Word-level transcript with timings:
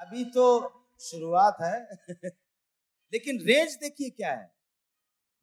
अभी 0.00 0.24
तो 0.24 0.44
शुरुआत 1.00 1.56
है। 1.62 1.76
लेकिन 3.12 3.40
रेंज 3.40 3.74
देखिए 3.74 4.10
क्या 4.10 4.30
है। 4.30 4.50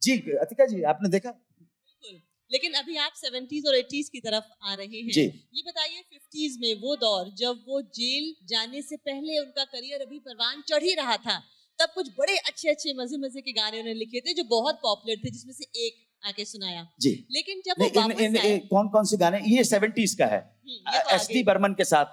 जी 0.02 0.18
अतिका 0.42 0.66
जी 0.66 0.82
आपने 0.84 1.10
देखा? 1.10 1.32
बिल्कुल। 1.32 2.22
लेकिन 2.52 2.74
अभी 2.74 2.98
आप 2.98 3.14
सेवेंटीज 3.16 3.68
और 3.68 3.76
एटीज 3.76 4.10
की 4.10 4.20
तरफ़ 4.20 4.44
आ 4.64 4.74
रहे 4.74 5.02
हैं। 5.02 5.12
जी। 5.12 5.22
ये 5.54 5.64
बताइए 5.68 6.02
फिफ्टीज 6.02 6.58
में 6.62 6.82
वो 6.82 6.96
दौर 6.96 7.30
जब 7.30 7.64
वो 7.68 7.82
जेल 7.82 8.34
जाने 8.46 8.82
से 8.82 8.98
पहले 8.98 9.40
उनका 9.40 9.64
करियर 9.64 10.02
अभी 10.02 10.20
परवान 10.20 10.62
चढ़ 10.62 10.84
ही 10.84 10.94
रहा 10.94 11.18
था 11.18 11.44
तब 11.80 11.90
कुछ 11.96 12.10
बड़े 12.10 12.38
अच्छे 12.38 12.70
अच्छे 12.70 12.94
मज़े 12.94 13.18
मज़े 13.18 13.42
के 13.42 13.52
गाने 13.52 13.80
उन्होंने 13.80 14.00
लिखे 14.00 14.20
थे 14.20 14.34
जो 14.34 14.44
बहुत 14.44 14.76
पॉपुलर 14.76 15.16
थे 15.16 15.30
जिसमें 15.30 15.54
से 15.54 15.66
एक 15.88 16.28
आके 16.28 16.46
सुनाया। 16.46 16.88
जी। 17.02 17.28
लेकिन 17.32 17.62
जब 17.66 17.82
वो 17.82 17.88
इन, 17.88 18.12
इन, 18.12 18.36
इन, 18.36 18.60
कौन 18.60 18.88
कौन 18.90 19.06
से 19.06 19.18
गाने? 19.18 19.40
ये 19.48 19.64
सेवेंटीज 19.64 20.14
का 20.14 20.26
है। 20.26 20.40
हम्म, 20.40 21.00
तो 21.00 21.16
एस 21.16 21.28
डी 21.28 21.44
बर्मन 21.44 21.74
के 21.74 21.84
साथ 21.84 22.06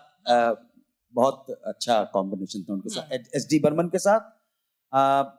बहुत 1.14 1.50
अच्छा 1.66 2.02
कॉम्बिनेशन 2.12 2.62
था 2.62 2.72
उनके। 2.72 2.90
साथ। 2.94 3.36
एस 3.36 3.46
डी 3.50 3.58
बर्मन 3.60 3.88
के 3.88 3.98
साथ 3.98 4.20
अ, 4.92 5.38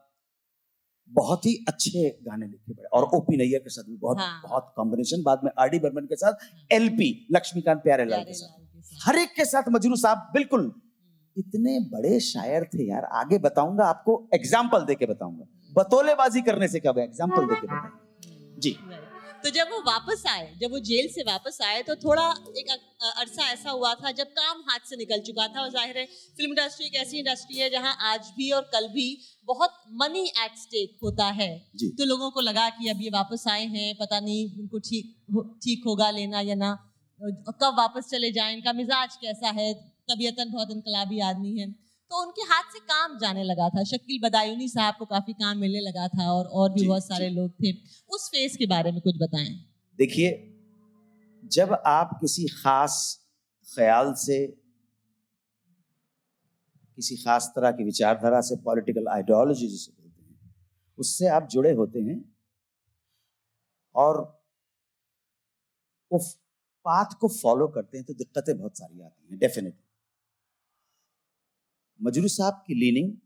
बहुत 1.11 1.45
ही 1.45 1.53
अच्छे 1.67 2.09
गाने 2.27 2.45
लिखे 2.47 2.73
पड़े 2.73 2.87
और 2.97 3.03
ओपी 3.15 3.37
नैयर 3.37 3.59
के 3.59 3.69
साथ 3.69 3.83
भी 3.89 3.95
बहुत 3.97 4.17
हाँ। 4.19 4.41
बहुत 4.43 4.71
कॉम्बिनेशन 4.75 5.23
बाद 5.23 5.41
में 5.43 5.51
आर 5.59 5.69
डी 5.69 5.79
बर्मन 5.79 6.05
के 6.05 6.15
साथ 6.15 6.45
एलपी 6.71 7.09
लक्ष्मीकांत 7.31 7.81
प्यारेलाल 7.83 8.19
के 8.19 8.23
प्यारे 8.23 8.33
साथ। 8.33 8.47
लाल 8.49 8.65
के 8.65 8.81
साथ। 8.81 9.07
हर 9.07 9.17
एक 9.19 9.33
के 9.35 9.45
साथ 9.45 9.69
मजरू 9.71 9.95
साहब 9.95 10.29
बिल्कुल। 10.33 10.61
हम्म, 10.61 10.81
इतने 11.37 11.79
बड़े 11.91 12.19
शायर 12.19 12.63
थे 12.73 12.87
यार 12.89 13.03
आगे 13.21 13.37
बताऊँगा 13.45 13.85
आपको 13.85 14.17
एग्ज़ाम्पल 14.33 14.85
देके 14.85 15.05
बताऊँगा। 15.05 15.45
बतौलेबाजी 15.73 16.41
करने 16.41 16.67
से 16.67 16.79
क्या 16.79 16.91
होगा 16.91 17.03
एग्ज़ाम्पल 17.03 17.47
देके 17.47 17.67
बताऊँगा। 17.67 18.59
जी. 18.59 18.75
तो 19.43 19.49
जब 19.49 19.71
वो 19.71 19.79
वापस 19.83 20.23
आए 20.29 20.45
जब 20.59 20.71
वो 20.71 20.79
जेल 20.81 21.07
से 21.13 21.21
वापस 21.23 21.57
आए 21.61 21.81
तो 21.83 21.95
थोड़ा 21.97 22.27
एक 22.57 22.69
अरसा 22.71 23.47
ऐसा 23.51 23.69
हुआ 23.71 23.93
था 23.95 24.11
जब 24.13 24.27
काम 24.35 24.61
हाथ 24.69 24.87
से 24.89 24.95
निकल 24.95 25.19
चुका 25.21 25.47
था। 25.47 25.61
और 25.61 25.69
ज़ाहिर 25.71 25.97
है 25.97 26.05
फ़िल्म 26.05 26.49
इंडस्ट्री 26.49 26.85
एक 26.85 26.95
ऐसी 26.97 27.17
इंडस्ट्री 27.19 27.57
है 27.57 27.69
जहाँ 27.69 27.95
आज 28.11 28.31
भी 28.37 28.49
और 28.51 28.69
कल 28.73 28.87
भी 28.89 29.07
बहुत 29.47 29.75
मनी 30.01 30.23
एट 30.37 30.57
स्टेक 30.57 30.97
होता 31.03 31.25
है। 31.31 31.49
तो 31.77 32.05
लोगों 32.05 32.29
को 32.31 32.41
लगा 32.41 32.69
कि 32.71 32.89
अब 32.89 33.01
ये 33.01 33.09
वापस 33.11 33.43
आए 33.49 33.65
हैं 33.67 33.93
पता 33.97 34.19
नहीं 34.19 34.59
उनको 34.59 34.79
ठीक 34.81 35.13
ठीक 35.63 35.83
होगा 35.87 36.09
लेना 36.11 36.41
या 36.41 36.55
ना। 36.55 36.73
कब 37.21 37.75
वापस 37.77 38.09
चले 38.09 38.31
जाए 38.31 38.53
इनका 38.53 38.73
मिजाज 38.73 39.15
कैसा 39.17 39.49
है? 39.51 39.73
तबीयतन 40.09 40.51
बहुत 40.51 40.71
इनकलाबी 40.71 41.19
आदमी 41.23 41.57
है। 41.59 41.67
तो 42.13 42.21
उनके 42.21 42.41
हाथ 42.43 42.73
से 42.73 42.79
काम 42.79 43.17
जाने 43.19 43.43
लगा 43.43 43.67
था। 43.69 43.83
शकील 43.83 44.19
बदायूनी 44.23 44.67
साहब 44.69 44.95
को 44.99 45.05
काफ़ी 45.05 45.33
काम 45.33 45.57
मिलने 45.57 45.79
लगा 45.79 46.07
था 46.07 46.31
और 46.31 46.45
और 46.45 46.73
भी 46.73 46.87
बहुत 46.87 47.03
सारे 47.03 47.29
लोग 47.29 47.51
थे। 47.51 47.71
उस 48.09 48.27
फ़ेज़ 48.31 48.57
के 48.57 48.65
बारे 48.65 48.91
में 48.91 48.99
कुछ 49.01 49.15
बताएँ। 49.21 49.53
देखिए 49.99 50.29
जब 51.43 51.73
आप 51.85 52.17
किसी 52.21 52.45
खास 52.47 52.97
ख्याल 53.67 54.13
से 54.15 54.37
किसी 56.97 57.15
खास 57.17 57.51
तरह 57.55 57.71
की 57.71 57.83
विचारधारा 57.83 58.41
से 58.41 58.55
पॉलिटिकल 58.55 59.07
आइडियोलॉजी 59.07 59.67
जिसे 59.67 59.91
बोलते 59.91 60.23
हैं 60.23 60.53
उससे 60.97 61.27
आप 61.27 61.47
जुड़े 61.51 61.71
होते 61.73 61.99
हैं 61.99 62.17
और 63.95 64.21
वो 66.11 66.19
पाथ 66.85 67.17
को 67.19 67.27
फॉलो 67.37 67.67
करते 67.67 67.97
हैं 67.97 68.05
तो 68.05 68.13
दिक्कतें 68.13 68.57
बहुत 68.57 68.77
सारी 68.77 69.01
आती 69.01 69.27
हैं 69.29 69.39
डेफिनेटली 69.39 69.92
मजरू 72.03 72.27
साहब 72.27 72.63
की 72.67 72.73
लीनिंग 72.73 73.17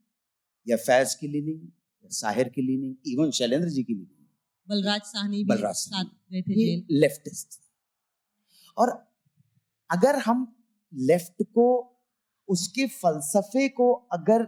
या 0.69 0.77
फैज 0.77 1.15
की 1.15 1.27
लीनिंग 1.27 1.61
या 1.61 2.09
साहिर 2.09 2.49
की 2.49 2.61
लीनिंग 2.61 2.95
इवन 3.07 3.31
शैलेंद्र 3.31 3.69
जी 3.69 3.83
की 3.83 3.93
लीनिंग 3.93 4.25
बलराज 4.69 5.01
साहनी 5.01 5.37
भी 5.37 5.43
बलराज 5.43 5.75
साथ 5.75 6.05
गए 6.31 6.41
थे 6.41 6.75
लेफ्टिस्ट 6.91 7.59
और 8.77 8.89
अगर 9.91 10.15
हम 10.15 10.65
लेफ़्ट 10.93 11.43
को 11.43 11.93
उसके 12.47 12.87
फलसफे 12.87 13.69
को 13.69 13.93
अगर 13.93 14.47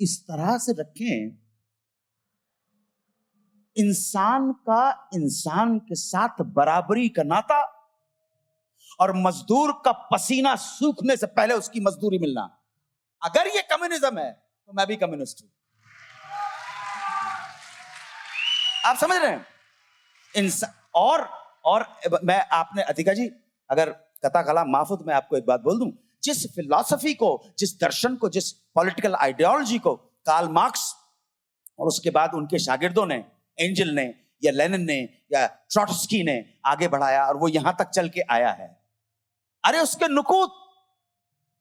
इस 0.00 0.22
तरह 0.22 0.58
से 0.58 0.72
रखें 0.72 1.38
इंसान 3.76 4.52
का 4.52 5.10
इंसान 5.14 5.78
के 5.78 5.94
साथ 5.94 6.42
बराबरी 6.42 7.08
का 7.08 7.22
नाता 7.22 7.60
और 9.00 9.16
मजदूर 9.16 9.72
का 9.84 9.92
पसीना 9.92 10.56
सूखने 10.56 11.16
से 11.16 11.26
पहले 11.26 11.54
उसकी 11.54 11.80
मजदूरी 11.80 12.18
मिलना। 12.18 12.59
अगर 13.22 13.46
ये 13.46 13.62
कम्युनिज्म 13.62 14.18
है 14.18 14.30
तो 14.32 14.72
मैं 14.72 14.86
भी 14.86 14.96
कम्युनिस्ट 14.96 15.42
हूँ। 15.42 15.50
आप 18.86 18.96
समझ 18.96 19.16
रहे 19.16 19.30
हैं? 19.30 19.46
इंसान 20.34 20.72
और 20.94 21.28
और, 21.64 21.84
मैं 22.24 22.38
आपने, 22.52 22.82
अतिका 22.82 23.12
जी, 23.12 23.26
अगर 23.70 23.90
कथा 24.24 24.42
कला 24.42 24.64
माफुत 24.64 25.06
मैं 25.06 25.14
आपको 25.14 25.36
एक 25.36 25.46
बात 25.46 25.60
बोल 25.60 25.78
दूँ। 25.78 25.90
जिस 26.22 26.46
फिलॉसफी 26.54 27.14
को, 27.14 27.28
जिस 27.58 27.78
दर्शन 27.80 28.16
को, 28.16 28.28
जिस 28.28 28.50
पॉलिटिकल 28.52 29.14
आइडियोलॉजी 29.14 29.78
को 29.78 29.94
कार्ल 30.26 30.48
मार्क्स 30.48 30.94
और 31.78 31.88
उसके 31.88 32.10
बाद 32.10 32.34
उनके 32.34 32.58
शागिर्दों 32.58 33.06
ने 33.06 33.24
एंजल 33.58 33.90
ने, 33.90 34.04
या 34.44 34.52
लेनिन 34.52 34.84
ने, 34.84 34.98
या 35.32 35.46
ट्रॉटस्की 35.46 36.22
ने 36.24 36.44
आगे 36.66 36.88
बढ़ाया 36.88 37.26
और 37.26 37.36
वो 37.36 37.48
यहाँ 37.48 37.76
तक 37.78 37.90
चल 37.90 38.08
के 38.08 38.20
आया 38.20 38.50
है। 38.52 38.68
अरे 39.64 39.78
उसके 39.78 40.08
नुकूत 40.08 40.56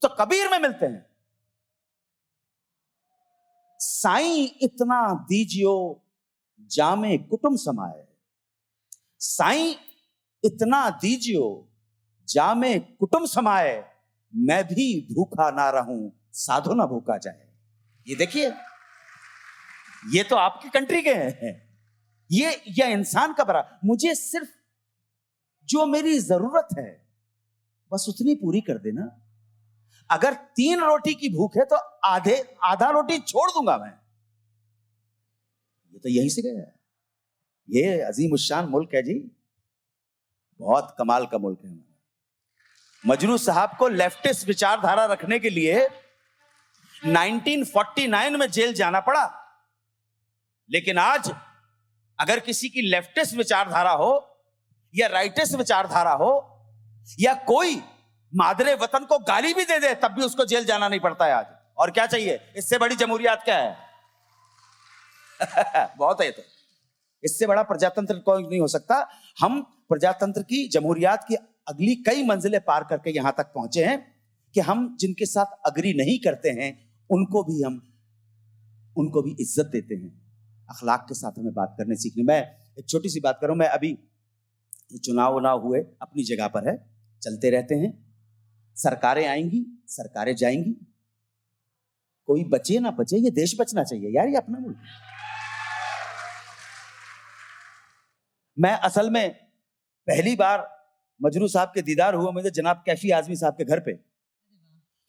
तो 0.01 0.07
कबीर 0.19 0.49
में 0.49 0.59
मिलते 0.59 0.85
हैं। 0.85 1.05
साईं 3.79 4.47
इतना 4.61 5.13
दीजियो, 5.29 6.03
जामे 6.71 7.17
कुटुम 7.17 7.55
समाए 7.55 8.05
साई 9.19 9.75
इतना 10.43 10.89
दीजियो, 10.89 11.67
जामे 12.27 12.79
कुटुम 12.79 13.25
समाए 13.25 13.83
मैं 14.33 14.63
भी 14.63 15.07
भूखा 15.13 15.49
ना 15.51 15.69
रहूँ, 15.69 16.11
साधु 16.33 16.73
ना 16.73 16.85
भूखा 16.85 17.17
जाए। 17.17 17.47
ये 18.07 18.15
देखिए, 18.15 18.51
ये 20.13 20.23
तो 20.23 20.35
आपकी 20.35 20.69
कंट्री 20.69 21.01
के 21.01 21.13
हैं। 21.13 21.53
ये 22.29 22.51
ये 22.67 22.91
इंसान 22.93 23.33
का 23.33 23.43
बरा 23.43 23.79
मुझे 23.85 24.13
सिर्फ़ 24.15 24.49
जो 25.69 25.85
मेरी 25.85 26.19
ज़रूरत 26.19 26.67
है, 26.77 26.91
बस 27.91 28.05
उतनी 28.09 28.35
पूरी 28.35 28.61
कर 28.61 28.77
देना। 28.77 29.18
अगर 30.11 30.33
तीन 30.33 30.79
रोटी 30.79 31.13
की 31.13 31.29
भूख 31.29 31.57
है 31.57 31.65
तो 31.65 31.75
आधे, 32.05 32.55
आधा 32.63 32.89
रोटी 32.89 33.19
छोड़ 33.19 33.49
दूँगा 33.51 33.77
मैं। 33.77 33.91
ये 35.93 35.99
तो 35.99 36.09
यहीं 36.09 36.29
से 36.29 36.41
गया 36.41 36.75
ये 37.69 38.01
अजीम 38.01 38.33
उशान 38.33 38.65
मुल्क 38.65 38.89
है 38.95 39.03
जी। 39.03 39.13
बहुत 40.59 40.95
कमाल 40.99 41.25
का 41.25 41.37
मुल्क 41.37 41.59
है 41.65 41.71
हमारा। 41.71 41.85
मजरू 43.05 43.37
साहब 43.37 43.77
को 43.79 43.87
लेफ्टिस्ट 43.87 44.47
विचारधारा 44.47 45.05
रखने 45.05 45.39
के 45.39 45.49
लिए 45.49 45.87
1949 47.07 48.35
में 48.37 48.47
जेल 48.51 48.73
जाना 48.73 48.99
पड़ा। 48.99 49.25
लेकिन 50.69 50.97
आज 50.97 51.31
अगर 52.19 52.39
किसी 52.39 52.69
की 52.69 52.81
लेफ्टिस्ट 52.81 53.35
विचारधारा 53.35 53.91
हो 53.91 54.11
या 54.95 55.07
राइटिस्ट 55.07 55.55
विचारधारा 55.55 56.11
हो 56.11 56.31
या 57.19 57.33
कोई 57.33 57.75
मादरे 58.35 58.75
वतन 58.75 59.05
को 59.05 59.19
गाली 59.19 59.53
भी 59.53 59.65
दे 59.65 59.79
दे, 59.79 59.95
तब 59.95 60.11
भी 60.11 60.21
उसको 60.21 60.45
जेल 60.45 60.65
जाना 60.65 60.87
नहीं 60.87 60.99
पड़ता 60.99 61.25
है 61.25 61.31
आज। 61.31 61.45
और 61.77 61.91
क्या 61.91 62.05
चाहिए? 62.05 62.39
इससे 62.55 62.77
बड़ी 62.77 62.95
जमहूरियत 62.95 63.39
क्या 63.45 63.57
है? 63.57 63.77
बहुत 65.97 66.21
है 66.21 66.31
तो। 66.31 66.41
इससे 67.23 67.47
बड़ा 67.47 67.63
प्रजातंत्र 67.63 68.19
कोई 68.19 68.43
नहीं 68.43 68.59
हो 68.59 68.67
सकता। 68.67 69.09
हम 69.41 69.61
प्रजातंत्र 69.61 70.41
की, 70.41 70.67
जमहूरियत 70.67 71.19
की 71.27 71.35
अगली 71.67 71.95
कई 71.95 72.25
मंजिलें 72.25 72.61
पार 72.61 72.83
करके 72.83 73.11
यहाँ 73.11 73.33
तक 73.37 73.43
पहुँचे 73.43 73.85
हैं 73.85 74.15
कि 74.55 74.59
हम 74.59 74.97
जिनके 74.99 75.25
साथ 75.25 75.45
अग्री 75.65 75.93
नहीं 75.93 76.19
करते 76.19 76.49
हैं, 76.49 76.89
उनको 77.09 77.43
भी 77.43 77.61
हम, 77.63 77.81
उनको 78.97 79.21
भी 79.21 79.35
इज़्ज़त 79.39 79.65
देते 79.65 79.95
हैं। 79.95 80.21
अखलाक 80.69 81.05
के 81.09 81.13
साथ 81.13 81.31
हमें 81.39 81.53
बात 81.53 81.75
करने 81.77 81.95
सीखने। 81.95 82.23
मैं 82.23 82.57
एक 82.79 82.89
छोटी 82.89 83.09
सी 83.09 83.19
बात 83.19 83.37
करूँ, 83.41 83.55
मैं 83.55 83.67
अभी 83.67 83.97
चुनाव 85.05 85.35
उनाव 85.35 85.61
हुए, 85.61 85.79
अपनी 85.79 86.23
जगह 86.23 86.47
पर 86.47 86.69
है, 86.69 86.89
चलते 87.23 87.49
रहते 87.49 87.75
हैं। 87.75 88.08
सरकारें 88.79 89.25
आएँगी, 89.27 89.65
सरकारें 89.87 90.35
जाएँगी। 90.35 90.73
कोई 92.27 92.43
बचे 92.43 92.79
ना 92.79 92.91
बचे, 92.91 93.17
ये 93.17 93.29
देश 93.31 93.55
बचना 93.59 93.83
चाहिए 93.83 94.09
यार, 94.09 94.27
ये 94.27 94.37
अपना 94.37 94.59
मुल्क। 94.59 94.77
मैं 98.57 98.73
असल 98.79 99.09
में 99.09 99.29
पहली 100.07 100.35
बार 100.35 100.67
मजरू 101.21 101.47
साहब 101.47 101.71
के 101.75 101.81
दीदार 101.81 102.15
हुआ 102.15 102.31
मुझे 102.31 102.49
जनाब 102.51 102.83
कैफी 102.85 103.11
आजमी 103.11 103.35
साहब 103.35 103.53
के 103.53 103.65
घर 103.65 103.79
पे। 103.79 103.93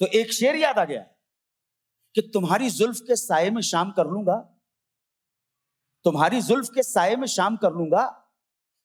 तो 0.00 0.06
एक 0.14 0.32
शेर 0.32 0.56
याद 0.56 0.78
आ 0.78 0.84
गया 0.84 1.00
कि 2.14 2.22
तुम्हारी 2.34 2.70
जुल्फ 2.70 2.98
के 2.98 3.16
साय 3.16 3.50
में 3.50 3.60
शाम 3.62 3.90
कर 3.90 4.06
लूँगा, 4.06 4.36
तुम्हारी 6.04 6.40
जुल्फ 6.42 6.68
के 6.74 6.82
साय 6.82 7.16
में 7.16 7.26
शाम 7.28 7.56
कर 7.56 7.72
लूँगा, 7.72 8.04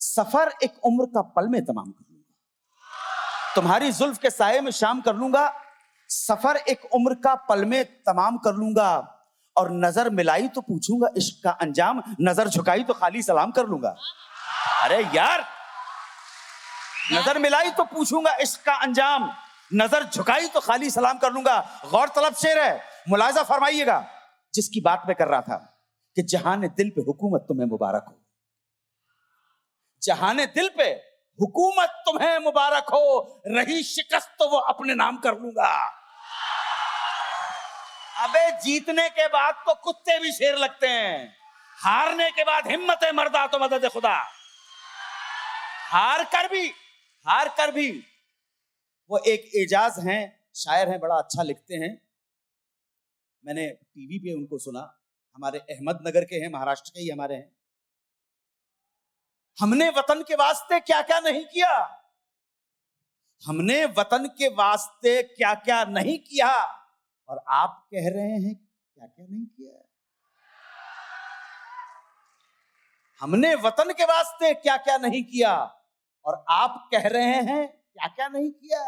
सफ़र 0.01 0.51
एक 0.63 0.86
उम्र 0.86 1.06
का 1.06 1.21
पल 1.31 1.48
में 1.48 1.63
तमाम 1.65 1.92
कर 1.92 2.14
तुम्हारी 3.56 3.92
जुल्फ 3.92 4.18
के 4.18 4.30
साय 4.30 4.60
में 4.62 4.72
शाम 4.74 5.02
कर 5.02 5.16
लूँगा, 5.16 5.52
सफ़र 6.10 6.57
एक 6.69 6.86
उम्र 6.94 7.13
का 7.16 7.36
पल 7.50 7.66
में 7.66 7.84
तमाम 8.04 8.38
कर 8.38 8.54
लूँगा, 8.54 8.92
और 9.56 9.72
नज़र 9.74 10.10
मिलाई 10.12 10.48
तो 10.48 10.62
पूछूँगा 10.62 11.07
इश्क 11.18 11.44
का 11.44 11.52
अंजाम, 11.52 12.02
नज़र 12.22 12.48
झुकाई 12.50 12.84
तो 12.84 12.94
खाली 12.94 13.22
सलाम 13.24 13.52
कर 13.52 13.68
लूँगा। 13.68 13.96
अरे 14.84 15.00
यार, 15.16 15.46
नज़र 17.13 17.40
मिलाई 17.40 17.72
तो 17.72 17.84
पूछूँगा 17.86 18.36
इश्क 18.42 18.66
का 18.66 18.74
अंजाम, 18.75 19.30
नज़र 19.74 20.04
झुकाई 20.06 20.48
तो 20.48 20.60
खाली 20.62 20.90
सलाम 20.90 21.18
कर 21.18 21.31
लूँगा। 21.31 21.60
गौर 21.86 22.10
तलब 22.16 22.36
शेर 22.36 22.60
है 22.60 22.81
मुलाजा 23.10 23.44
फरमाइएगा, 23.46 24.04
जिसकी 24.54 24.81
बात 24.81 25.04
मैं 25.08 25.16
कर 25.16 25.28
रहा 25.28 25.42
था 25.42 25.58
कि 26.18 26.24
जहान 26.24 26.68
दिल 26.68 26.90
पे 26.90 27.01
हुकूमत 27.01 27.46
तुम्हें 27.48 27.68
मुबारक 27.68 28.06
हो। 28.08 28.22
जहान 30.01 30.46
दिल 30.48 30.69
पे 30.78 30.94
हुकूमत 31.40 31.90
तुम्हें 32.06 32.40
मुबारक 32.40 32.84
हो, 32.84 33.42
रही 33.48 33.84
शिकस्त 33.84 34.36
तो 34.40 34.50
वो 34.50 34.58
अपने 34.58 34.96
नाम 34.96 35.18
कर 35.18 35.34
लूँगा। 35.34 35.88
अबे, 38.24 38.62
जीतने 38.62 39.10
के 39.10 39.28
बाद 39.28 39.54
तो 39.54 39.74
कुत्ते 39.74 40.20
भी 40.20 40.32
शेर 40.32 40.56
लगते 40.56 40.88
हैं। 40.88 41.36
हारने 41.78 42.32
के 42.32 42.44
बाद 42.44 42.68
हिम्मत 42.68 43.00
है 43.04 43.12
मर्दा 43.12 43.48
तो 43.48 43.60
मदद 43.60 43.90
खुदा। 43.90 44.16
हार 45.90 46.24
कर 46.24 46.48
भी, 46.48 46.68
हार 47.26 47.50
कर 47.50 47.72
भी। 47.72 48.04
वो 49.10 49.18
एक 49.18 49.52
एजाज 49.56 49.94
हैं, 50.00 50.50
शायर 50.56 50.90
हैं, 50.90 51.00
बड़ा 51.00 51.16
अच्छा 51.16 51.44
लिखते 51.44 51.76
हैं। 51.76 52.02
मैंने 53.46 53.68
टीवी 53.70 54.20
पे 54.20 54.34
उनको 54.34 54.58
सुना। 54.58 55.02
हमारे 55.36 55.60
अहमदनगर 55.60 56.24
के 56.24 56.36
हैं, 56.36 56.50
महाराष्ट्र 56.50 56.90
के 56.90 57.02
ही 57.02 57.10
हमारे 57.10 57.36
हैं। 57.36 57.55
हमने 59.57 59.90
वतन 59.90 60.22
के 60.22 60.36
वास्ते 60.36 60.80
क्या 60.80 61.02
क्या 61.02 61.19
नहीं 61.19 61.44
किया? 61.46 61.72
हमने 63.44 63.86
वतन 63.98 64.28
के 64.38 64.48
वास्ते 64.48 65.22
क्या 65.24 65.54
क्या 65.56 65.84
नहीं 65.86 66.18
किया? 66.19 66.52
और 67.30 67.44
आप 67.50 67.88
कह 67.94 68.10
रहे 68.10 68.31
हैं 68.31 68.56
क्या 68.56 69.06
क्या 69.07 69.25
नहीं 69.25 69.46
किया 69.46 69.81
हमने 73.22 73.54
वतन 73.56 73.92
के 73.94 74.04
वास्ते 74.04 74.54
क्या 74.54 74.78
क्या 74.78 74.98
नहीं 74.98 75.24
किया? 75.24 75.54
और 76.25 76.46
आप 76.50 76.88
कह 76.92 77.08
रहे 77.08 77.42
हैं 77.44 77.68
क्या 77.68 78.08
क्या 78.08 78.28
नहीं 78.28 78.51
किया? 78.51 78.81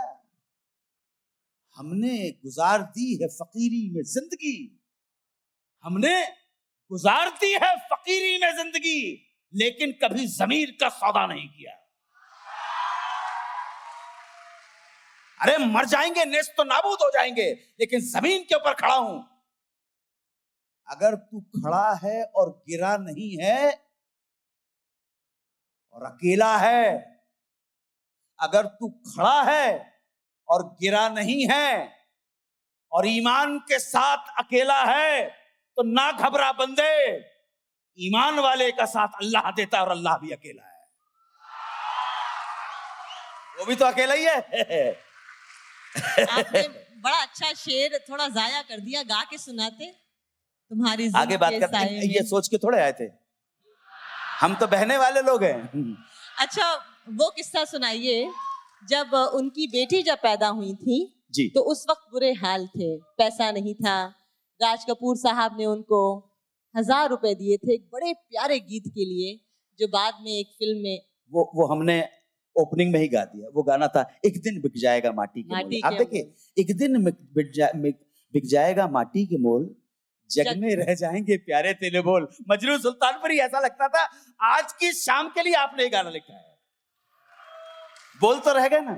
हमने 1.78 2.30
गुजार 2.46 2.81
दी 2.81 3.13
है 3.22 3.28
फकीरी 3.28 3.90
में 3.96 4.04
ज़िंदगी। 4.04 4.81
हमने 5.84 6.22
गुजार 6.92 7.30
दी 7.30 7.52
है 7.54 7.75
फकीरी 7.92 8.38
में 8.38 8.56
ज़िंदगी। 8.56 9.26
लेकिन 9.54 9.92
कभी 9.92 10.28
जमीर 10.28 10.78
का 10.82 10.90
सौदा 10.90 11.26
नहीं 11.28 11.48
किया। 11.50 11.74
अरे, 15.40 15.58
मर 15.58 15.86
जाएँगे 15.86 16.26
नेस 16.26 16.54
तो 16.58 16.64
नाबूद 16.64 17.00
हो 17.02 17.10
जाएँगे, 17.10 17.52
लेकिन 17.80 18.00
ज़मीन 18.02 18.44
के 18.44 18.56
ऊपर 18.56 18.74
खड़ा 18.74 18.96
हूँ। 18.96 19.28
अगर 20.88 21.16
तू 21.16 21.40
खड़ा 21.40 21.94
है 21.94 22.24
और 22.24 22.50
गिरा 22.70 22.98
नहीं 22.98 23.38
है, 23.38 23.88
और 25.94 26.04
अकेला 26.04 26.58
है, 26.58 26.86
अगर 28.40 28.66
तू 28.66 28.90
खड़ा 28.90 29.42
है 29.44 29.94
और 30.48 30.64
गिरा 30.82 31.10
नहीं 31.10 31.48
है, 31.52 31.98
और 32.92 33.08
ईमान 33.08 33.58
के 33.60 33.80
साथ 33.80 34.34
अकेला 34.40 34.84
है 34.84 35.24
तो 35.78 35.84
ना 35.84 36.12
घबरा 36.12 36.52
बंदे। 36.52 37.37
ईमान 37.98 38.40
वाले 38.40 38.72
का 38.72 38.86
साथ 38.88 39.22
अल्लाह 39.22 39.52
देता 39.52 39.78
है 39.78 39.84
और 39.84 39.92
अल्लाह 39.92 40.18
भी 40.18 40.32
अकेला 40.32 40.64
है। 40.64 40.76
वो 43.60 43.66
भी 43.66 43.76
तो 43.76 43.86
अकेला 43.86 44.14
ही 44.14 44.24
है। 44.24 44.38
आपने 46.30 46.62
बड़ा 47.00 47.22
अच्छा 47.22 47.54
शेर 47.56 47.98
थोड़ा 48.10 48.28
जाया 48.30 48.62
कर 48.64 48.80
दिया 48.80 49.04
गा 49.06 49.24
के 49.24 49.38
सुनाते। 49.38 49.86
तुम्हारी 50.72 51.12
आगे 51.16 51.38
बात 51.38 51.54
करते 51.54 51.78
हैं। 51.78 52.04
ये 52.06 52.24
सोच 52.26 52.48
के 52.48 52.58
थोड़े 52.58 52.80
आए 52.82 52.92
थे। 52.94 53.08
हम 54.40 54.56
तो 54.56 54.68
बहने 54.68 54.98
वाले 54.98 55.22
लोग 55.22 55.44
हैं। 55.44 55.60
अच्छा 56.40 56.74
वो 57.12 57.30
किस्सा 57.36 57.64
सुनाइए। 57.66 58.30
जब 58.90 59.14
उनकी 59.34 59.68
बेटी 59.68 60.02
जब 60.04 60.18
पैदा 60.24 60.48
हुई 60.50 60.74
थी 60.76 60.98
जी। 61.34 61.48
तो 61.50 61.62
उस 61.72 61.86
वक्त 61.90 62.12
बुरे 62.12 62.32
हाल 62.36 62.68
थे। 62.68 62.96
पैसा 63.18 63.52
नहीं 63.52 63.74
था। 63.76 63.98
राज 64.60 64.86
कपूर 64.86 65.18
साहब 65.18 65.58
ने 65.58 65.66
उनको 65.66 66.00
हज़ार 66.77 67.09
रुपए 67.09 67.35
दिए 67.35 67.57
थे 67.57 67.74
एक 67.74 67.89
बड़े 67.94 68.13
प्यारे 68.13 68.59
गीत 68.59 68.83
के 68.88 69.06
लिए 69.06 69.45
जो 69.79 69.88
बाद 69.88 70.13
में 70.21 70.31
एक 70.31 70.47
फ़िल्म 70.47 70.83
में 70.83 71.01
वो 71.31 71.51
वो 71.56 71.68
हमने 71.68 72.09
ओपनिंग 72.56 72.94
में 72.94 73.00
ही 73.00 73.07
गा 73.07 73.25
दिया। 73.25 73.50
वो 73.56 73.63
गाना 73.63 73.88
था 73.88 74.19
एक 74.25 74.41
दिन 74.41 74.62
बिक 74.62 74.74
जाएगा 74.77 75.12
माटी 75.12 75.44
के 75.44 75.53
माटी 75.53 75.65
मोल। 75.65 75.81
आप 75.83 75.94
देखिए 75.94 76.33
एक 76.59 76.77
दिन 76.77 77.03
बिक 77.03 77.51
जा- 77.56 77.75
बिक 78.33 78.45
जाएगा 78.45 78.88
माटी 78.88 79.25
के 79.25 79.38
मोल। 79.38 79.75
जग 80.31 80.53
में 80.57 80.75
रह 80.75 80.95
जाएँगे 80.95 81.38
प्यारे 81.38 81.74
तेरे 81.74 82.01
बोल। 82.01 82.27
मजरू 82.50 82.77
सुल्तानपुरी 82.77 83.38
ऐसा 83.38 83.59
लगता 83.59 83.88
था 83.88 84.09
आज 84.41 84.74
की 84.74 84.94
शाम 84.94 85.27
के 85.27 85.44
लिए 85.44 85.53
आपने 85.53 85.83
ये 85.83 85.89
गाना 85.89 86.09
लिखा 86.09 86.33
है। 86.33 86.57
बोल 88.21 88.39
तो 88.39 88.53
रह 88.53 88.68
गए 88.68 88.81
ना 88.81 88.94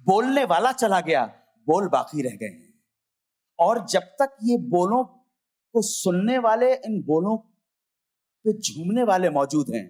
बोलने 0.00 0.44
वाला 0.44 0.72
चला 0.72 1.00
गया 1.00 1.24
बोल 1.66 1.88
बाकी 1.88 2.22
रह 2.22 2.36
गए 2.36 2.46
हैं। 2.46 2.74
और 3.58 3.86
जब 3.86 4.00
तक 4.00 4.36
ये 4.42 4.56
बोलों 4.58 5.19
को 5.74 5.82
सुनने 5.82 6.38
वाले 6.38 6.72
इन 6.74 7.02
बोलों 7.02 7.36
पे 8.44 8.52
झूमने 8.52 9.02
वाले 9.04 9.30
मौजूद 9.30 9.74
हैं। 9.74 9.86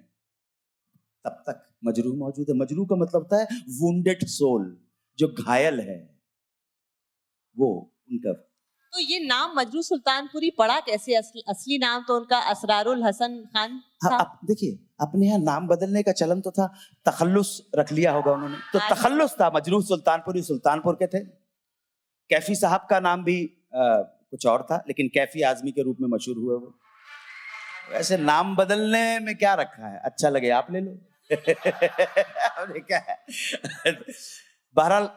तब 1.25 1.43
तक 1.49 1.67
मजरू 1.85 2.15
मौजूद 2.17 2.47
है। 2.51 2.57
मजरू 2.57 2.85
का 2.87 2.97
मतलब 2.97 3.23
होता 3.23 3.41
है 3.41 3.61
वुंडेड 3.81 4.25
सोल 4.27 4.77
जो 5.19 5.29
घायल 5.39 5.81
है। 5.81 5.99
वो 7.57 7.69
उनका 8.11 8.33
तो 8.93 9.01
ये 9.01 9.19
नाम 9.21 9.53
मजरू 9.57 9.83
सुल्तानपुरी 9.83 10.51
पड़ा 10.51 10.79
कैसे? 10.81 11.15
असली, 11.15 11.43
असली 11.49 11.79
नाम 11.79 12.05
तो 12.09 12.17
उनका 12.17 12.39
असरारुल 12.51 13.03
हसन 13.05 13.37
खान 13.55 13.81
हाँ 14.05 14.19
अब 14.21 14.39
देखिए 14.47 14.79
अपने 15.01 15.27
यहाँ 15.27 15.39
नाम 15.39 15.67
बदलने 15.69 16.03
का 16.03 16.13
चलन 16.13 16.41
तो 16.41 16.51
था। 16.51 16.67
तखल्लुस 17.07 17.51
रख 17.77 17.93
लिया 17.93 18.13
होगा 18.13 18.33
उन्होंने। 18.33 18.57
तो 18.73 18.79
हाँ। 18.79 18.91
तखल्लुस 18.91 19.35
था। 19.41 19.51
मजरू 19.55 19.81
सुल्तानपुरी 19.83 20.43
सुल्तानपुर 20.43 20.95
के 20.95 21.07
थे। 21.07 21.21
कैफी 22.31 22.55
साहब 22.55 22.87
का 22.91 23.01
नाम 23.01 23.25
भी 23.25 23.39
आ, 23.75 24.03
कुछ 24.31 24.47
और 24.47 24.63
था, 24.63 24.85
लेकिन 24.89 25.09
कैफी 25.09 25.43
आजमी 25.43 25.73
के 25.73 25.83
रूप 25.83 25.97
में 26.01 26.09
मशहूर 26.09 26.37
हुए 26.37 26.57
वो। 26.57 26.79
वैसे 27.93 28.17
नाम 28.17 28.57
बदलने 28.57 29.21
में 29.21 29.39
क्या 29.39 29.55
रखा 29.55 29.89
है? 29.89 30.01
अच्छा 30.01 30.29
लगे, 30.29 30.51
आप 30.51 30.67
ले 30.71 30.81
लो। 30.81 30.99
क्या 32.81 33.17
बहरहाल, 34.77 35.11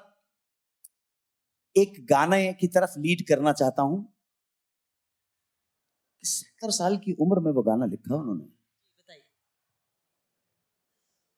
एक 1.77 2.06
गाने 2.06 2.54
की 2.54 2.68
तरफ़ 2.68 3.00
लीड 3.00 3.27
करना 3.27 3.54
चाहता 3.54 3.81
हूँ। 3.81 4.13
सत्तर 6.24 6.71
साल 6.71 6.98
की 6.98 7.13
उम्र 7.13 7.39
में 7.39 7.51
वो 7.51 7.62
गाना 7.62 7.86
लिखा 7.86 8.15
उन्होंने। 8.15 8.45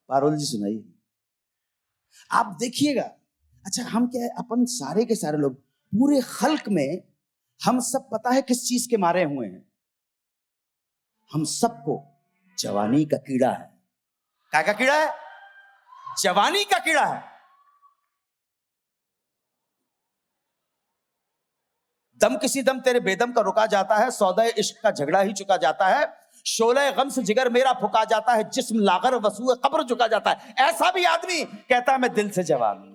पारोल 0.09 0.37
जी, 0.37 0.45
सुनाइए। 0.45 0.93
आप 2.31 2.57
देखिएगा। 2.59 3.03
अच्छा 3.65 3.83
हम 3.83 4.07
क्या 4.07 4.23
है, 4.23 4.29
अपन 4.29 4.65
सारे 4.65 5.05
के 5.05 5.15
सारे 5.15 5.37
लोग 5.37 5.53
पूरे 5.63 6.21
खल्क 6.21 6.69
में 6.69 7.14
हम 7.63 7.79
सब 7.79 8.09
पता 8.11 8.29
है 8.29 8.41
किस 8.41 8.67
चीज़ 8.67 8.89
के 8.89 8.97
मारे 8.97 9.23
हुए 9.23 9.47
हैं? 9.47 9.71
हम 11.33 11.43
सबको 11.43 12.23
जवानी 12.59 13.05
का 13.05 13.17
कीड़ा 13.17 13.51
है। 13.51 13.79
क्या 14.51 14.61
का 14.61 14.73
कीड़ा 14.73 15.05
है? 15.05 15.13
जवानी 16.19 16.63
का 16.63 16.79
कीड़ा 16.79 17.05
है। 17.05 17.23
दम 22.17 22.37
किसी 22.37 22.63
दम 22.63 22.79
तेरे 22.79 22.99
बेदम 22.99 23.31
का 23.31 23.41
रुका 23.41 23.65
जाता 23.65 23.95
है, 23.95 24.11
सौदे 24.11 24.49
इश्क 24.49 24.81
का 24.83 24.91
झगड़ा 24.91 25.21
ही 25.21 25.33
चुका 25.33 25.57
जाता 25.57 25.87
है 25.87 26.25
शोले 26.45 26.91
गम 26.91 27.09
से 27.09 27.23
जिगर 27.23 27.49
मेरा 27.49 27.73
फुका 27.73 28.03
जाता 28.05 28.33
है, 28.33 28.49
जिस्म 28.49 28.79
लागर 28.79 29.15
वसू 29.15 29.55
कब्र 29.55 29.83
झुका 29.83 30.07
जाता 30.07 30.31
है। 30.31 30.55
ऐसा 30.59 30.91
भी 30.91 31.05
आदमी 31.05 31.43
कहता 31.45 31.91
है, 31.91 31.97
मैं 31.97 32.13
दिल 32.13 32.29
से 32.29 32.43
जवान 32.43 32.91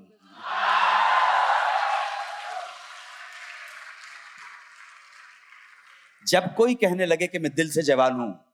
जब 6.26 6.54
कोई 6.54 6.74
कहने 6.74 7.06
लगे 7.06 7.26
कि 7.26 7.38
मैं 7.38 7.54
दिल 7.54 7.70
से 7.70 7.82
जवान 7.82 8.12
हूँ 8.12 8.44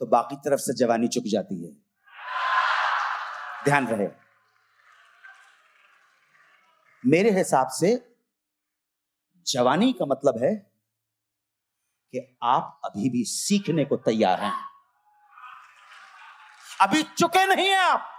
तो 0.00 0.06
बाकी 0.06 0.36
तरफ़ 0.36 0.60
से 0.60 0.74
जवानी 0.74 1.08
चुक 1.08 1.24
जाती 1.26 1.64
है। 1.64 1.72
ध्यान 3.64 3.88
रहे। 3.88 4.08
मेरे 7.06 7.30
हिसाब 7.30 7.68
से 7.68 8.16
जवानी 9.46 9.92
का 9.92 10.06
मतलब 10.06 10.42
है 10.42 10.54
कि 12.12 12.38
आप 12.42 12.80
अभी 12.84 13.10
भी 13.10 13.24
सीखने 13.24 13.84
को 13.84 13.96
तैयार 13.96 14.40
हैं। 14.40 14.52
अभी 16.80 17.02
चुके 17.02 17.46
नहीं 17.46 17.68
हैं 17.68 17.78
आप। 17.78 18.10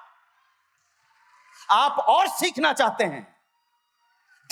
आप 1.72 2.00
और 2.00 2.28
सीखना 2.28 2.74
चाहते 2.74 3.04
हैं। 3.04 3.36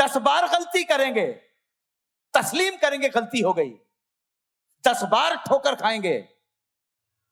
दस 0.02 0.18
बार 0.18 0.48
गलती 0.48 0.84
करेंगे। 0.84 1.49
तस्लीम 2.34 2.78
करेंगे, 2.78 3.10
गलती 3.10 3.42
हो 3.42 3.54
गई। 3.54 3.70
दस 4.88 5.04
बार 5.04 5.36
ठोकर 5.36 5.76
खाएँगे। 5.76 6.30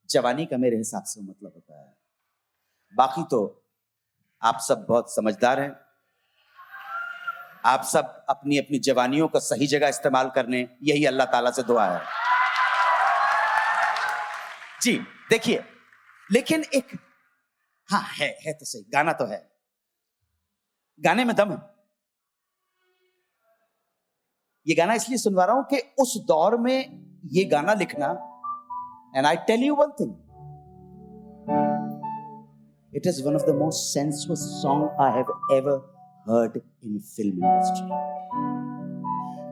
जवानी 0.10 0.46
का 0.46 0.58
मेरे 0.58 0.78
हिसाब 0.78 1.04
से 1.04 1.22
मतलब 1.22 1.52
होता 1.56 1.80
है। 1.80 1.98
बाकी 2.96 3.24
तो 3.24 3.70
आप 4.42 4.60
सब 4.60 4.86
बहुत 4.86 5.16
समझदार 5.16 5.60
हैं। 5.60 5.76
आप 7.66 7.84
सब 7.84 8.26
अपनी 8.30 8.58
अपनी 8.58 8.80
जवानियों 8.80 9.28
का 9.28 9.40
सही 9.40 9.68
जगह 9.68 9.88
इस्तेमाल 9.88 10.30
करने, 10.30 10.78
यही 10.84 11.06
अल्लाह 11.06 11.28
ताला 11.28 11.52
से 11.52 11.64
दुआ 11.64 11.86
है। 11.86 12.06
जी, 14.82 14.98
देखिए, 15.30 15.64
लेकिन 16.32 16.64
एक 16.64 16.88
हाँ 17.92 18.02
है 18.02 18.40
है 18.46 18.54
तो 18.54 18.66
सही, 18.66 18.82
गाना 18.82 19.14
तो 19.14 19.26
है। 19.26 19.58
गाने 21.00 21.26
में 21.26 21.36
दम 21.36 21.52
है। 21.52 21.77
ये 24.68 24.76
गाना 24.76 24.94
इसलिए 24.94 25.18
सुनवा 25.18 25.46
रहा 25.46 25.56
हूँ 25.56 25.66
कि 25.74 25.82
उस 26.00 26.18
दौर 26.28 26.58
में 26.58 26.78
ये 27.34 27.44
गाना 27.52 27.74
लिखना 27.74 28.08
and 29.16 29.26
I 29.26 29.36
tell 29.48 29.64
you 29.64 29.76
one 29.76 29.92
thing 30.00 30.16
it 32.94 33.08
is 33.08 33.24
one 33.28 33.36
of 33.36 33.46
the 33.52 33.56
most 33.56 33.94
sensuous 33.94 34.50
song 34.62 35.02
I 35.02 35.12
have 35.12 35.56
ever 35.58 35.86
in 36.30 37.00
film 37.00 37.40
industry. 37.42 37.88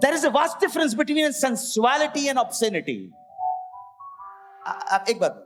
There 0.02 0.14
is 0.14 0.24
a 0.26 0.30
vast 0.30 0.60
difference 0.60 0.94
between 0.94 1.32
sensuality 1.32 2.28
and 2.28 2.38
obscenity. 2.38 3.12
अब 4.68 5.06
एक 5.10 5.20
बात 5.20 5.42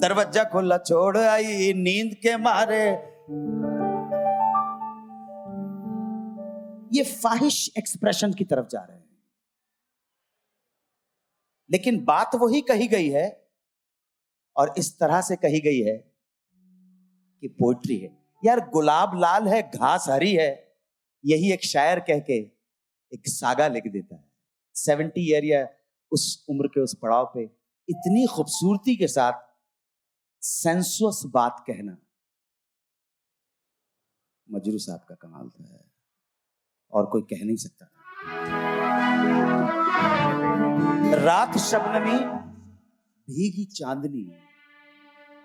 दरवाज़ा 0.00 0.44
खुला, 0.44 0.78
छोड़ 0.78 1.18
आई, 1.18 1.72
नींद 1.76 2.14
के 2.22 2.36
मारे 2.36 2.84
ये 6.94 7.04
फाहिश 7.04 7.70
एक्सप्रेशन 7.78 8.32
की 8.32 8.44
तरफ़ 8.44 8.66
जा 8.66 8.80
रहे 8.80 8.96
हैं। 8.96 9.04
लेकिन 11.70 12.04
बात 12.04 12.30
वही 12.34 12.60
कही 12.60 12.88
गई 12.88 13.08
है 13.08 13.50
और 14.56 14.74
इस 14.78 14.98
तरह 14.98 15.20
से 15.20 15.36
कही 15.36 15.60
गई 15.60 15.80
है 15.80 16.14
कि 17.40 17.48
पोइट्री 17.48 17.98
है। 17.98 18.24
यार, 18.44 18.70
गुलाब 18.70 19.20
लाल 19.20 19.48
है, 19.48 19.70
घास 19.70 20.06
हरी 20.08 20.34
है, 20.34 20.76
यही 21.26 21.52
एक 21.52 21.64
शायर 21.64 22.00
कह 22.00 22.18
के 22.18 22.36
एक 23.14 23.22
सागा 23.26 23.68
लिख 23.68 23.86
देता 23.86 24.16
है। 24.16 24.32
सेवेंटी 24.74 25.32
ईयर 25.32 25.44
या 25.44 25.68
उस 26.12 26.46
उम्र 26.48 26.66
के 26.66 26.80
उस 26.80 26.96
पड़ाव 27.02 27.32
पे 27.34 27.44
इतनी 27.88 28.26
खूबसूरती 28.26 28.96
के 28.96 29.08
साथ 29.08 29.54
सेंसुअस 30.40 31.22
बात 31.26 31.64
कहना। 31.66 31.98
मजरू 34.50 34.78
साहब 34.78 35.00
का 35.08 35.14
कमाल 35.14 35.48
था। 35.48 35.93
और 36.94 37.06
कोई 37.06 37.22
कह 37.22 37.44
नहीं 37.44 37.56
सकता 37.56 37.90
रात 41.14 41.58
शबनमी, 41.58 42.18
भीगी 43.34 43.64
चांदनी, 43.64 44.32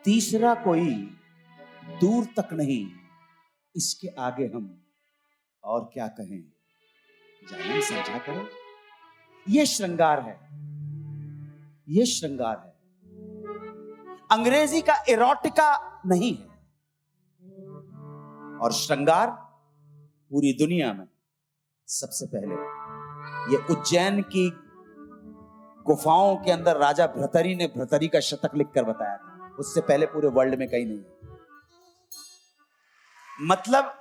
तीसरा 0.06 0.56
कोई 0.56 1.18
दूर 2.02 2.26
तक 2.26 2.54
नहीं। 2.54 2.92
इसके 3.76 4.08
आगे 4.08 4.46
हम 4.46 4.84
और 5.64 5.90
क्या 5.94 6.08
कहें? 6.08 6.42
जाने 7.52 7.82
समझा 7.82 8.18
करो। 8.18 8.48
ये 9.50 9.66
श्रृंगार 9.66 10.20
है। 10.20 10.40
ये 11.90 12.06
श्रृंगार 12.06 12.58
है। 12.66 12.80
अंग्रेज़ी 14.32 14.82
का 14.82 15.04
इरोटिका 15.10 16.02
नहीं 16.06 16.38
है। 16.38 16.50
और 18.58 18.72
श्रृंगार 18.72 19.28
पूरी 20.30 20.54
दुनिया 20.54 20.94
में 20.94 21.09
सबसे 21.90 22.26
पहले। 22.26 22.56
ये 23.54 23.58
उज्जैन 23.72 24.22
की 24.34 24.50
गुफाओं 25.86 26.36
के 26.38 26.52
अंदर 26.52 26.78
राजा 26.78 27.08
भ्रतरी 27.08 27.56
ने 27.56 27.68
भ्रतरी 27.68 28.08
का 28.08 28.20
शतक 28.22 28.56
लिखकर 28.56 28.84
बताया 28.84 29.18
था। 29.18 29.56
उससे 29.60 29.82
पहले 29.82 30.06
पूरे 30.06 30.28
वर्ल्ड 30.30 30.60
में 30.60 30.68
कहीं 30.70 30.86
नहीं 30.86 31.04
मतलब 33.48 33.96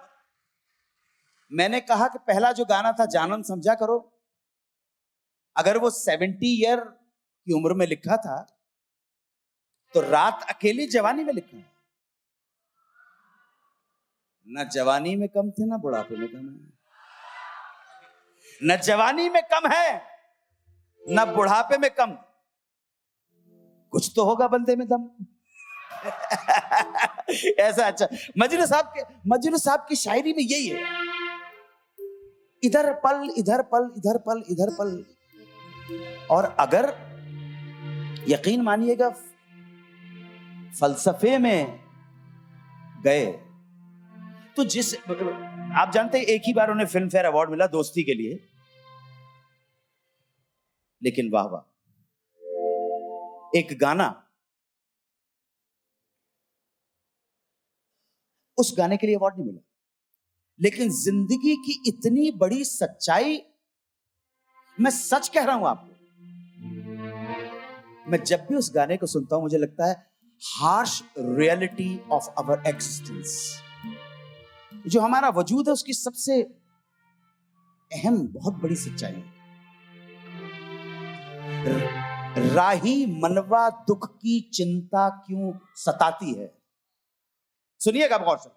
मैंने 1.50 1.80
कहा 1.80 2.09
कि 2.09 2.18
पहला 2.26 2.52
जो 2.52 2.64
गाना 2.64 2.92
था, 2.92 3.04
जानन 3.07 3.42
समझा 3.42 3.75
करो, 3.75 3.99
अगर 5.57 5.78
वो 5.78 5.90
सेवेंटी 5.90 6.54
ईयर 6.54 6.80
की 6.80 7.52
उम्र 7.54 7.75
में 7.75 7.87
लिखा 7.87 8.16
था 8.16 8.37
तो 9.95 10.00
रात 10.00 10.42
अकेली 10.50 10.87
जवानी 10.88 11.25
में 11.25 11.33
लिखा। 11.35 11.59
ना 14.47 14.64
जवानी 14.66 15.14
में 15.16 15.28
कम 15.28 15.50
थे, 15.50 15.66
ना 15.66 15.76
बुढ़ापे 15.78 16.16
में 16.16 16.28
कम 16.28 16.49
है। 16.49 16.78
न 18.65 18.77
जवानी 18.77 19.29
में 19.29 19.43
कम 19.43 19.69
है, 19.69 20.03
न 21.09 21.25
बुढ़ापे 21.25 21.79
में 21.79 21.91
कम। 21.91 22.12
कुछ 23.93 24.12
तो 24.17 24.25
होगा 24.25 24.49
बंदे 24.49 24.77
में 24.77 24.88
दम। 24.88 25.09
ऐसा 27.59 27.87
अच्छा। 27.87 28.09
मजनू 28.38 28.67
साहब 28.67 28.85
के, 28.85 29.03
मजनू 29.27 29.59
साहब 29.59 29.87
की 29.88 29.97
शायरी 29.97 30.33
में 30.33 30.43
यही 30.43 30.67
है। 30.69 30.83
इधर 32.62 32.93
पल 32.95 33.31
इधर 33.38 33.62
पल 33.62 33.91
इधर 33.97 34.19
पल 34.19 34.43
इधर 34.50 34.71
पल। 34.71 35.05
और 36.31 36.57
अगर 36.61 36.95
यकीन 38.29 38.62
मानिएगा, 38.62 39.11
फलसफे 40.81 41.38
में 41.38 41.81
गए 43.05 43.27
तो 44.57 44.65
जिस, 44.65 44.95
आप 44.97 45.91
जानते 45.95 46.19
हैं, 46.19 46.25
एक 46.25 46.43
ही 46.47 46.53
बार 46.53 46.71
उन्हें 46.71 46.87
फ़िल्म 46.87 47.09
फेयर 47.09 47.25
अवार्ड 47.25 47.50
मिला 47.50 47.67
दोस्ती 47.67 48.03
के 48.03 48.15
लिए। 48.15 48.48
लेकिन 51.02 51.31
वाह 51.31 51.45
वाह। 51.45 51.61
एक 53.59 53.78
गाना। 53.81 54.25
उस 58.59 58.75
गाने 58.78 58.97
के 58.97 59.07
लिए 59.07 59.17
अवार्ड 59.17 59.35
नहीं 59.35 59.47
मिला। 59.47 59.61
लेकिन 60.61 60.90
ज़िंदगी 60.90 61.57
की 61.57 61.83
इतनी 61.87 62.31
बड़ी 62.31 62.64
सच्चाई, 62.64 63.43
मैं 64.81 64.90
सच 64.90 65.28
कह 65.28 65.45
रहा 65.45 65.55
हूँ 65.57 65.67
आपको। 65.67 65.95
मैं 68.11 68.25
जब 68.25 68.40
भी 68.40 68.55
उस 68.55 68.73
गाने 68.75 68.97
को 68.97 69.07
सुनता 69.07 69.37
हूँ, 69.37 69.43
मुझे 69.45 69.59
लगता 69.59 69.87
है 69.87 70.07
harsh 70.43 71.02
reality 71.19 72.00
of 72.11 72.28
our 72.38 72.62
existence 72.67 73.62
जो 74.87 75.00
हमारा 75.00 75.28
वजूद 75.28 75.69
है, 75.69 75.73
उसकी 75.73 75.93
सबसे 75.93 76.43
अहम, 77.93 78.26
बहुत 78.28 78.55
बड़ी 78.55 78.76
सच्चाई 78.76 79.12
है। 79.12 79.38
राही 82.55 83.07
मनवा 83.07 83.71
दुख 83.71 84.17
की 84.17 84.50
चिंता 84.55 85.09
क्यों 85.09 85.59
सताती 85.75 86.35
है? 86.35 86.59
सुनिएगा 87.81 88.19
गौर 88.19 88.38
से। 88.38 88.50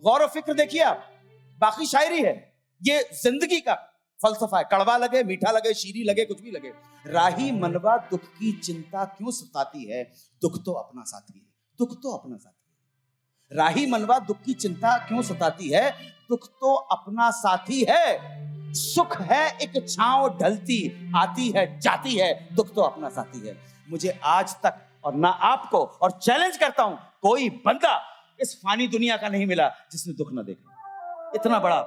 गौर 0.00 0.26
फ़िक्र 0.26 0.54
देखिए 0.54 0.82
आप, 0.82 1.10
बाकी 1.58 1.86
शायरी 1.86 2.22
है। 2.22 2.62
ये 2.86 3.10
ज़िंदगी 3.22 3.60
का 3.60 3.74
फलसफा 4.22 4.58
है। 4.58 4.64
कड़वा 4.64 4.96
लगे, 4.96 5.24
मीठा 5.24 5.50
लगे, 5.50 5.74
शीरी 5.74 6.04
लगे, 6.04 6.24
कुछ 6.24 6.40
भी 6.40 6.50
लगे। 6.50 6.72
राही 7.06 7.52
मनवा 7.52 7.96
दुख 7.96 8.20
की 8.20 8.60
चिंता 8.60 9.04
क्यों 9.04 9.30
सताती 9.30 9.84
है? 9.84 10.04
दुख 10.42 10.64
तो 10.64 10.72
अपना 10.72 11.02
साथी 11.02 11.38
है। 11.38 11.46
दुख 11.78 12.02
तो 12.02 12.10
अपना 12.10 12.36
साथी 12.36 12.54
है। 12.54 13.58
राही 13.58 13.86
मनवा 13.86 14.18
दुख 14.18 14.42
की 14.42 14.54
चिंता 14.54 14.98
क्यों 14.98 15.22
सताती 15.22 15.68
है? 15.68 15.90
दुख 16.28 16.48
तो 16.48 16.74
अपना 16.74 17.30
साथी 17.30 17.86
है। 17.88 18.39
सुख 18.74 19.20
है, 19.20 19.58
एक 19.58 19.88
छांव 19.88 20.28
ढलती 20.38 21.10
आती 21.16 21.50
है, 21.50 21.80
जाती 21.80 22.14
है, 22.16 22.54
दुख 22.54 22.74
तो 22.74 22.82
अपना 22.82 23.08
साथी 23.08 23.46
है। 23.48 23.56
मुझे 23.90 24.18
आज 24.24 24.54
तक 24.62 24.80
और 25.04 25.14
ना 25.14 25.28
आपको 25.28 25.78
और 25.78 26.10
चैलेंज 26.12 26.56
करता 26.56 26.82
हूँ, 26.82 26.98
कोई 27.22 27.48
बंदा 27.66 28.00
इस 28.40 28.54
फानी 28.56 28.86
दुनिया 28.88 29.16
का 29.16 29.28
नहीं 29.28 29.46
मिला 29.46 29.68
जिसने 29.92 30.12
दुख 30.14 30.32
ना 30.32 30.42
देखा। 30.42 31.32
इतना 31.34 31.58
बड़ा 31.58 31.80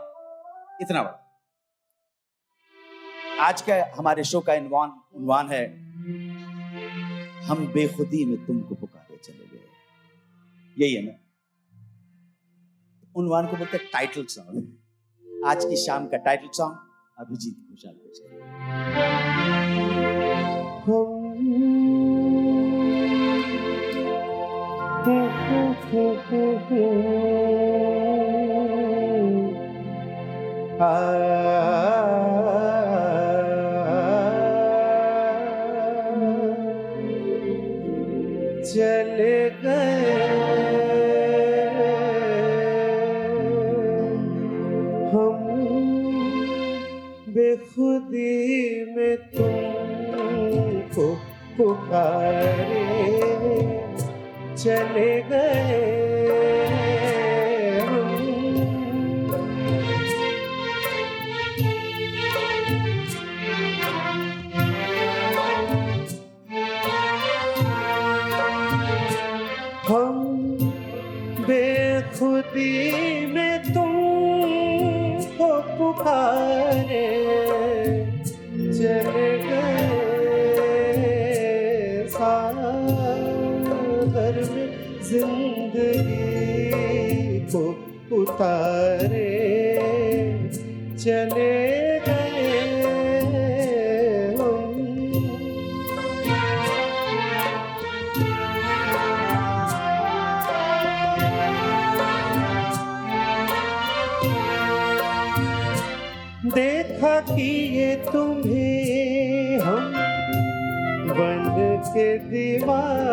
इतना 0.81 1.03
बड़ा। 1.03 1.19
आज 3.39 3.61
का 3.61 3.75
हमारे 3.97 4.23
शो 4.23 4.39
का 4.41 4.53
इनवान, 4.53 4.91
उनवान 5.13 5.49
है, 5.51 5.65
हम 7.45 7.67
बेखुदी 7.73 8.25
में 8.25 8.45
तुमको 8.45 8.75
पुकारे 8.75 9.17
चले 9.17 9.45
गए। 9.47 9.67
यही 10.77 10.93
है 10.93 11.01
ना? 11.05 11.11
उनवान 13.15 13.47
को 13.47 13.57
बोलते 13.57 13.77
टाइटल 13.77 14.25
सॉन्ग 14.25 14.77
आज 15.51 15.63
की 15.65 15.75
शाम 15.77 16.05
का 16.07 16.17
टाइटल 16.25 16.49
सॉन्ग 16.57 16.75
अभिजीत 17.19 17.55
घोषाल 17.69 18.42
चले 54.57 55.21
गए। 55.21 56.02
उतारे 88.13 89.29
चले 91.03 91.53
गए 92.07 92.51
देखा 106.55 107.19
कि 107.33 107.49
ये 107.77 107.95
तुम्हें 108.11 109.59
हम 109.59 109.93
बन 111.09 111.43
के 111.87 112.07
दीवाना 112.29 113.12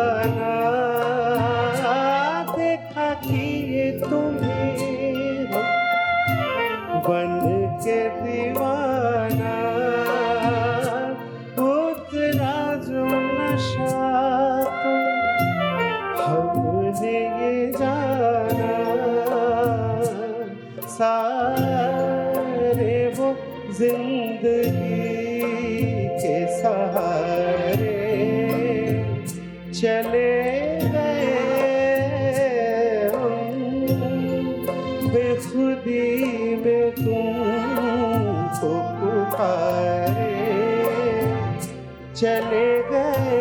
चले 42.21 42.65
गए 42.89 43.37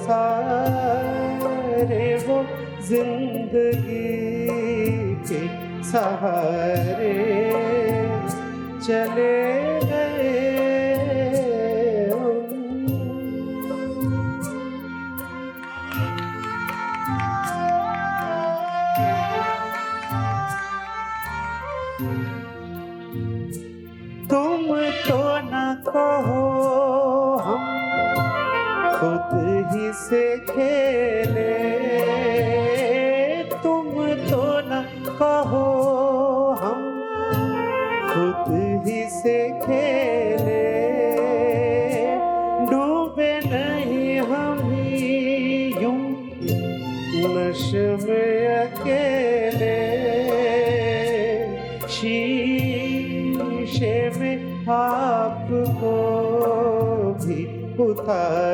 सारे 0.00 2.08
वो 2.26 2.36
ज़िंदगी 2.88 4.10
के 5.30 5.40
सहारे 5.90 7.14
चले 8.86 9.32
खुद 28.98 29.30
ही 29.72 29.88
से 29.94 30.22
खेले। 30.46 31.52
तुम 33.62 33.90
तो 34.30 34.46
न 34.68 34.70
कहो 35.20 35.66
हम 36.62 36.80
खुद 38.08 38.48
ही 38.86 39.02
से 39.10 39.36
खेले। 39.60 40.64
डूबे 42.70 43.32
नहीं 43.46 44.10
हम 44.30 44.58
यूँ 45.82 46.02
नश 47.36 47.64
में 48.04 48.32
अकेले। 48.56 49.78
शीशे 51.88 53.96
में 54.18 54.38
आपको 54.70 55.94
भी 57.24 57.40
उतारे 57.82 58.47